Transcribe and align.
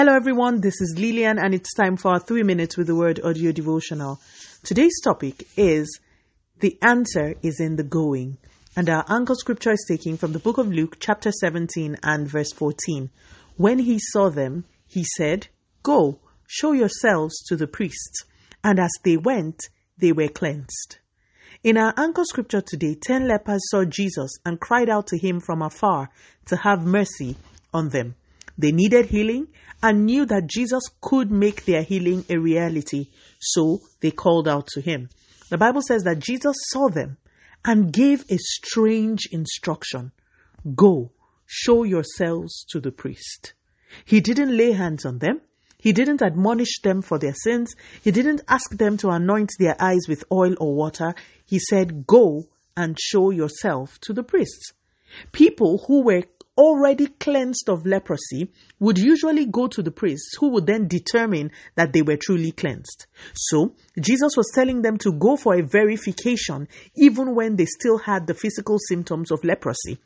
Hello, 0.00 0.14
everyone. 0.14 0.62
This 0.62 0.80
is 0.80 0.96
Lillian, 0.96 1.38
and 1.38 1.52
it's 1.52 1.74
time 1.74 1.98
for 1.98 2.12
our 2.12 2.18
three 2.18 2.42
minutes 2.42 2.78
with 2.78 2.86
the 2.86 2.94
word 2.94 3.20
audio 3.22 3.52
devotional. 3.52 4.18
Today's 4.62 4.98
topic 5.04 5.46
is 5.58 6.00
the 6.60 6.78
answer 6.80 7.34
is 7.42 7.60
in 7.60 7.76
the 7.76 7.82
going, 7.82 8.38
and 8.74 8.88
our 8.88 9.04
anchor 9.10 9.34
scripture 9.34 9.72
is 9.72 9.84
taken 9.86 10.16
from 10.16 10.32
the 10.32 10.38
book 10.38 10.56
of 10.56 10.72
Luke, 10.72 10.96
chapter 11.00 11.30
17 11.30 11.98
and 12.02 12.26
verse 12.26 12.50
14. 12.50 13.10
When 13.58 13.78
he 13.78 13.98
saw 13.98 14.30
them, 14.30 14.64
he 14.86 15.04
said, 15.18 15.48
Go, 15.82 16.18
show 16.46 16.72
yourselves 16.72 17.38
to 17.48 17.56
the 17.56 17.66
priests. 17.66 18.24
And 18.64 18.80
as 18.80 18.92
they 19.04 19.18
went, 19.18 19.68
they 19.98 20.12
were 20.12 20.28
cleansed. 20.28 20.96
In 21.62 21.76
our 21.76 21.92
anchor 21.98 22.24
scripture 22.24 22.62
today, 22.62 22.94
ten 22.94 23.28
lepers 23.28 23.68
saw 23.70 23.84
Jesus 23.84 24.30
and 24.46 24.58
cried 24.58 24.88
out 24.88 25.08
to 25.08 25.18
him 25.18 25.40
from 25.40 25.60
afar 25.60 26.08
to 26.46 26.56
have 26.56 26.86
mercy 26.86 27.36
on 27.74 27.90
them. 27.90 28.14
They 28.60 28.72
needed 28.72 29.06
healing 29.06 29.48
and 29.82 30.04
knew 30.04 30.26
that 30.26 30.46
Jesus 30.46 30.82
could 31.00 31.30
make 31.30 31.64
their 31.64 31.82
healing 31.82 32.26
a 32.28 32.36
reality, 32.36 33.06
so 33.38 33.80
they 34.00 34.10
called 34.10 34.46
out 34.46 34.66
to 34.74 34.82
him. 34.82 35.08
The 35.48 35.56
Bible 35.56 35.80
says 35.80 36.02
that 36.02 36.18
Jesus 36.18 36.56
saw 36.68 36.88
them 36.88 37.16
and 37.64 37.90
gave 37.90 38.24
a 38.30 38.36
strange 38.36 39.26
instruction 39.32 40.12
Go, 40.74 41.10
show 41.46 41.84
yourselves 41.84 42.66
to 42.70 42.80
the 42.80 42.92
priest. 42.92 43.54
He 44.04 44.20
didn't 44.20 44.54
lay 44.54 44.72
hands 44.72 45.06
on 45.06 45.20
them. 45.20 45.40
He 45.78 45.94
didn't 45.94 46.20
admonish 46.20 46.82
them 46.82 47.00
for 47.00 47.18
their 47.18 47.32
sins. 47.32 47.74
He 48.04 48.10
didn't 48.10 48.42
ask 48.46 48.76
them 48.76 48.98
to 48.98 49.08
anoint 49.08 49.52
their 49.58 49.74
eyes 49.80 50.06
with 50.06 50.22
oil 50.30 50.54
or 50.60 50.74
water. 50.74 51.14
He 51.46 51.58
said, 51.58 52.06
Go 52.06 52.44
and 52.76 53.00
show 53.00 53.30
yourself 53.30 53.98
to 54.02 54.12
the 54.12 54.22
priests. 54.22 54.72
People 55.32 55.82
who 55.86 56.02
were 56.04 56.24
already 56.60 57.06
cleansed 57.06 57.70
of 57.70 57.86
leprosy 57.86 58.52
would 58.78 58.98
usually 58.98 59.46
go 59.46 59.66
to 59.66 59.82
the 59.82 59.90
priests 59.90 60.36
who 60.38 60.50
would 60.50 60.66
then 60.66 60.86
determine 60.86 61.50
that 61.74 61.94
they 61.94 62.02
were 62.02 62.18
truly 62.18 62.52
cleansed. 62.52 63.06
So, 63.34 63.74
Jesus 63.98 64.36
was 64.36 64.52
telling 64.54 64.82
them 64.82 64.98
to 64.98 65.12
go 65.12 65.36
for 65.36 65.54
a 65.54 65.62
verification 65.62 66.68
even 66.94 67.34
when 67.34 67.56
they 67.56 67.64
still 67.64 67.96
had 67.96 68.26
the 68.26 68.34
physical 68.34 68.76
symptoms 68.78 69.30
of 69.30 69.42
leprosy. 69.42 69.98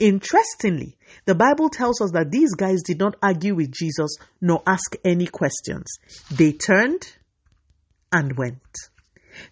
Interestingly, 0.00 0.96
the 1.26 1.36
Bible 1.36 1.70
tells 1.70 2.00
us 2.00 2.10
that 2.10 2.32
these 2.32 2.54
guys 2.54 2.82
did 2.82 2.98
not 2.98 3.14
argue 3.22 3.54
with 3.54 3.70
Jesus 3.70 4.16
nor 4.40 4.64
ask 4.66 4.96
any 5.04 5.26
questions. 5.26 5.86
They 6.32 6.52
turned 6.52 7.06
and 8.12 8.36
went. 8.36 8.60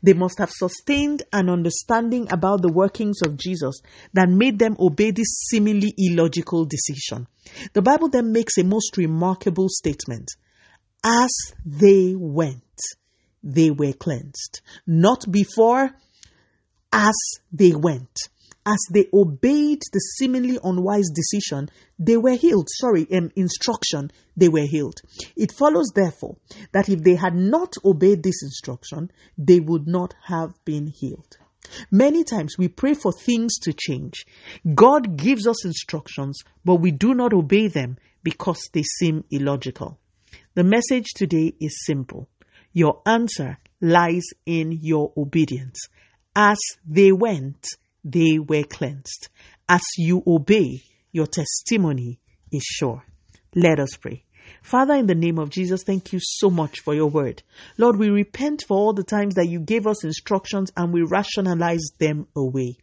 They 0.02 0.12
must 0.12 0.38
have 0.38 0.50
sustained 0.50 1.22
an 1.32 1.48
understanding 1.48 2.28
about 2.30 2.62
the 2.62 2.72
workings 2.72 3.18
of 3.24 3.36
Jesus 3.36 3.80
that 4.12 4.28
made 4.28 4.58
them 4.58 4.76
obey 4.78 5.10
this 5.10 5.46
seemingly 5.48 5.94
illogical 5.96 6.64
decision. 6.64 7.26
The 7.72 7.82
Bible 7.82 8.08
then 8.08 8.32
makes 8.32 8.58
a 8.58 8.64
most 8.64 8.96
remarkable 8.96 9.68
statement. 9.68 10.28
As 11.04 11.30
they 11.64 12.14
went, 12.16 12.78
they 13.42 13.70
were 13.70 13.92
cleansed. 13.92 14.60
Not 14.86 15.24
before, 15.30 15.90
as 16.92 17.14
they 17.52 17.72
went 17.74 18.28
as 18.68 18.78
they 18.90 19.06
obeyed 19.14 19.80
the 19.92 19.98
seemingly 19.98 20.58
unwise 20.62 21.08
decision, 21.14 21.70
they 21.98 22.18
were 22.18 22.34
healed. 22.34 22.68
Sorry, 22.70 23.06
um, 23.12 23.30
instruction, 23.34 24.10
they 24.36 24.50
were 24.50 24.66
healed. 24.66 25.00
It 25.36 25.52
follows, 25.52 25.90
therefore, 25.94 26.36
that 26.72 26.90
if 26.90 27.02
they 27.02 27.14
had 27.14 27.34
not 27.34 27.72
obeyed 27.82 28.22
this 28.22 28.42
instruction, 28.42 29.10
they 29.38 29.58
would 29.58 29.86
not 29.86 30.14
have 30.26 30.52
been 30.66 30.88
healed. 30.88 31.38
Many 31.90 32.24
times 32.24 32.56
we 32.58 32.68
pray 32.68 32.92
for 32.92 33.10
things 33.10 33.58
to 33.60 33.72
change. 33.72 34.26
God 34.74 35.16
gives 35.16 35.46
us 35.46 35.64
instructions, 35.64 36.42
but 36.62 36.76
we 36.76 36.90
do 36.90 37.14
not 37.14 37.32
obey 37.32 37.68
them 37.68 37.96
because 38.22 38.68
they 38.74 38.82
seem 38.82 39.24
illogical. 39.30 39.98
The 40.54 40.64
message 40.64 41.06
today 41.14 41.54
is 41.58 41.86
simple. 41.86 42.28
Your 42.74 43.00
answer 43.06 43.58
lies 43.80 44.26
in 44.44 44.72
your 44.72 45.12
obedience. 45.16 45.88
As 46.36 46.58
they 46.86 47.12
went, 47.12 47.66
they 48.10 48.38
were 48.38 48.64
cleansed. 48.64 49.28
As 49.68 49.82
you 49.96 50.22
obey, 50.26 50.82
your 51.12 51.26
testimony 51.26 52.20
is 52.50 52.62
sure. 52.64 53.04
Let 53.54 53.78
us 53.78 53.96
pray. 53.96 54.24
Father, 54.62 54.94
in 54.94 55.06
the 55.06 55.14
name 55.14 55.38
of 55.38 55.50
Jesus, 55.50 55.82
thank 55.82 56.12
you 56.12 56.20
so 56.22 56.50
much 56.50 56.80
for 56.80 56.94
your 56.94 57.08
word. 57.08 57.42
Lord, 57.76 57.96
we 57.96 58.08
repent 58.08 58.64
for 58.66 58.76
all 58.76 58.92
the 58.92 59.04
times 59.04 59.34
that 59.34 59.48
you 59.48 59.60
gave 59.60 59.86
us 59.86 60.04
instructions 60.04 60.72
and 60.76 60.92
we 60.92 61.02
rationalize 61.02 61.90
them 61.98 62.26
away. 62.34 62.76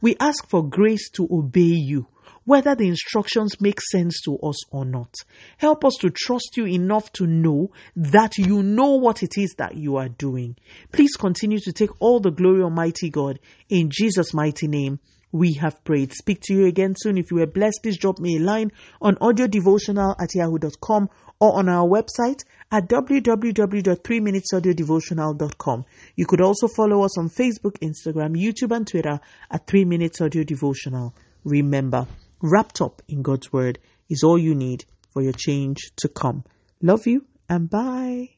We 0.00 0.16
ask 0.18 0.48
for 0.48 0.66
grace 0.66 1.10
to 1.10 1.28
obey 1.30 1.60
you 1.60 2.06
whether 2.50 2.74
the 2.74 2.88
instructions 2.88 3.60
make 3.60 3.80
sense 3.80 4.22
to 4.22 4.36
us 4.38 4.66
or 4.72 4.84
not. 4.84 5.14
Help 5.56 5.84
us 5.84 5.94
to 6.00 6.10
trust 6.10 6.56
you 6.56 6.66
enough 6.66 7.12
to 7.12 7.24
know 7.24 7.70
that 7.94 8.36
you 8.38 8.60
know 8.60 8.96
what 8.96 9.22
it 9.22 9.38
is 9.38 9.54
that 9.58 9.76
you 9.76 9.98
are 9.98 10.08
doing. 10.08 10.56
Please 10.90 11.14
continue 11.14 11.60
to 11.60 11.72
take 11.72 11.90
all 12.00 12.18
the 12.18 12.32
glory, 12.32 12.60
Almighty 12.60 13.08
God. 13.08 13.38
In 13.68 13.88
Jesus' 13.88 14.34
mighty 14.34 14.66
name, 14.66 14.98
we 15.30 15.52
have 15.60 15.84
prayed. 15.84 16.12
Speak 16.12 16.40
to 16.42 16.52
you 16.52 16.66
again 16.66 16.96
soon. 16.98 17.18
If 17.18 17.30
you 17.30 17.36
were 17.36 17.46
blessed, 17.46 17.84
please 17.84 17.98
drop 17.98 18.18
me 18.18 18.38
a 18.38 18.40
line 18.40 18.72
on 19.00 19.14
audiodevotional 19.14 20.16
at 20.20 20.34
yahoo.com 20.34 21.08
or 21.38 21.56
on 21.56 21.68
our 21.68 21.86
website 21.86 22.42
at 22.72 22.88
www.3minutesaudiodevotional.com. 22.88 25.84
You 26.16 26.26
could 26.26 26.40
also 26.40 26.66
follow 26.66 27.04
us 27.04 27.16
on 27.16 27.28
Facebook, 27.28 27.78
Instagram, 27.78 28.36
YouTube, 28.36 28.74
and 28.74 28.88
Twitter 28.88 29.20
at 29.48 29.68
3 29.68 29.84
Minutes 29.84 30.20
Audio 30.20 30.42
Devotional. 30.42 31.14
Remember, 31.44 32.08
wrapped 32.42 32.80
up 32.80 33.02
in 33.08 33.22
God's 33.22 33.52
Word 33.52 33.78
is 34.08 34.22
all 34.22 34.38
you 34.38 34.54
need 34.54 34.84
for 35.10 35.22
your 35.22 35.32
change 35.32 35.90
to 35.96 36.08
come. 36.08 36.44
Love 36.82 37.06
you 37.06 37.26
and 37.48 37.68
bye. 37.68 38.30